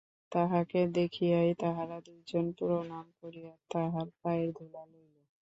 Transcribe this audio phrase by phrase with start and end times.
[0.31, 5.15] তাঁহাকে দেখিয়াই তাহারা দুইজনে প্রণাম করিয়া তাঁহার পায়ের ধুলা লইল।